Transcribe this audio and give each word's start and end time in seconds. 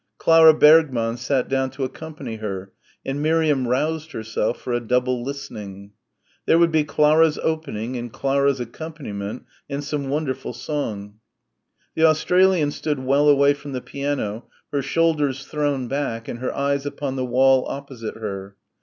Clara 0.17 0.51
Bergmann 0.55 1.15
sat 1.15 1.47
down 1.47 1.69
to 1.69 1.83
accompany 1.83 2.37
her, 2.37 2.71
and 3.05 3.21
Miriam 3.21 3.67
roused 3.67 4.13
herself 4.13 4.59
for 4.59 4.73
a 4.73 4.79
double 4.79 5.23
listening. 5.23 5.91
There 6.47 6.57
would 6.57 6.71
be 6.71 6.83
Clara's 6.83 7.37
opening 7.43 7.95
and 7.97 8.11
Clara's 8.11 8.59
accompaniment 8.59 9.45
and 9.69 9.83
some 9.83 10.09
wonderful 10.09 10.53
song. 10.53 11.19
The 11.93 12.05
Australian 12.05 12.71
stood 12.71 12.97
well 12.97 13.29
away 13.29 13.53
from 13.53 13.73
the 13.73 13.79
piano, 13.81 14.47
her 14.71 14.81
shoulders 14.81 15.45
thrown 15.45 15.87
back 15.87 16.27
and 16.27 16.39
her 16.39 16.51
eyes 16.51 16.87
upon 16.87 17.15
the 17.15 17.23
wall 17.27 17.67
opposite 17.69 18.15
her. 18.17 18.55